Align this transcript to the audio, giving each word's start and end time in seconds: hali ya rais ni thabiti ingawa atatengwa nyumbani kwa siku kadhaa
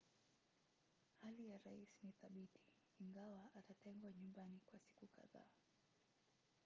hali 1.21 1.49
ya 1.49 1.57
rais 1.65 1.91
ni 2.03 2.11
thabiti 2.19 2.59
ingawa 3.01 3.51
atatengwa 3.59 4.11
nyumbani 4.11 4.61
kwa 4.65 4.79
siku 4.79 5.07
kadhaa 5.07 5.49